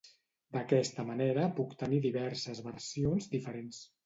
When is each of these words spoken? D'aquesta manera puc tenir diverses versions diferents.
D'aquesta 0.55 1.05
manera 1.09 1.43
puc 1.59 1.75
tenir 1.83 2.01
diverses 2.07 2.63
versions 2.71 3.31
diferents. 3.37 3.85